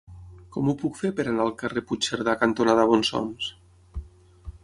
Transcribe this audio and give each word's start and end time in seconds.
Com 0.53 0.69
ho 0.69 0.73
puc 0.83 0.95
fer 1.01 1.11
per 1.19 1.25
anar 1.31 1.43
al 1.43 1.53
carrer 1.59 1.83
Puigcerdà 1.91 2.35
cantonada 2.45 2.87
Bonsoms? 2.93 3.53